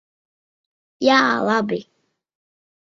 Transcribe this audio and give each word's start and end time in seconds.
Jā, 1.09 1.19
labi. 1.51 1.81